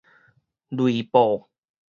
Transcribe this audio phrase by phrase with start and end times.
[0.73, 1.47] 類報